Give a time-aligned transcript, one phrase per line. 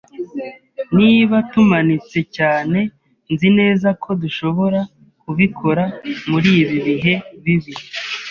[0.97, 2.79] Niba tumanitse cyane,
[3.31, 4.79] nzi neza ko dushobora
[5.21, 5.83] kubikora
[6.29, 7.73] muri ibi bihe bibi.